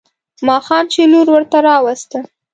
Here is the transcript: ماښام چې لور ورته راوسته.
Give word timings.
ماښام 0.47 0.85
چې 0.93 1.01
لور 1.11 1.27
ورته 1.33 1.57
راوسته. 1.67 2.19